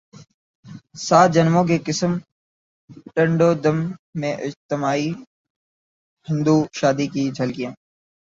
سات 0.97 1.27
جنموں 1.35 1.63
کی 1.63 1.77
قسم 1.87 2.11
ٹنڈو 3.15 3.49
دم 3.63 3.77
میں 4.19 4.33
اجتماعی 4.37 5.09
ہندو 6.27 6.55
شادی 6.73 7.07
کی 7.13 7.23
جھلکیاں 7.31 7.71